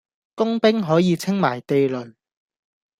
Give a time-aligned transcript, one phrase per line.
[0.33, 2.15] 工兵可以清理地雷